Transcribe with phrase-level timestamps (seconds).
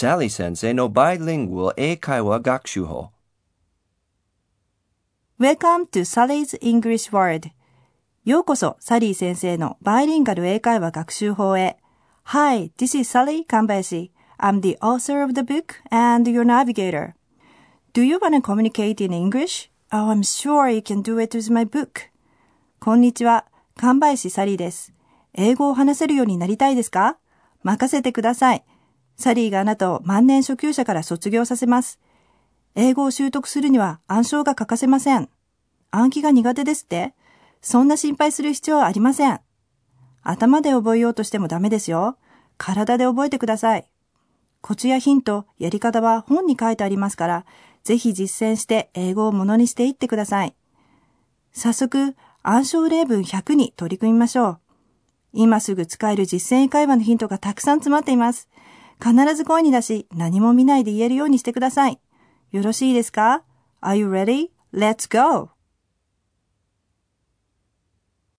[0.00, 3.10] Sally 先生のバイリングル英会話学習法
[5.38, 7.50] Welcome to Sally's English World.
[8.24, 11.76] ようこそ、サリー先生のバイリンガル英会話学習法へ。
[12.28, 14.10] Hi, this is Sally Kambayashi.
[14.38, 17.12] I'm the author of the book and your navigator.
[17.92, 19.70] Do you want to communicate in English?
[19.92, 22.08] Oh, I'm sure you can do it with my book.
[22.78, 23.44] こんにちは、
[23.76, 24.94] 神林サリーです。
[25.34, 27.18] 英語を話せるようになりたいですか
[27.62, 28.64] 任せてください。
[29.20, 32.00] サリーがあなたを万年初級者から卒業させます。
[32.74, 35.28] 英語を習得するには暗唱が欠かせません。
[35.90, 37.14] 暗記が苦手ですって
[37.60, 39.40] そんな心配する必要はありません。
[40.22, 42.16] 頭で覚えようとしてもダメですよ。
[42.56, 43.90] 体で覚えてください。
[44.62, 47.46] コツやヒント、やり方は本に書いてありますから、
[47.82, 50.54] ぜひ実践して英語をものにしていってください。
[51.52, 54.58] 早速、暗唱例文100に取り組みましょう。
[55.32, 58.48] 今すぐ使える実践会話のヒントがたくさん詰まっています。
[59.02, 61.98] 必ず声に出し、何も見ないで言えるようにしてください。
[62.52, 63.42] よろしいですか
[63.80, 64.50] ?Are you ready?
[64.74, 65.59] Let's go!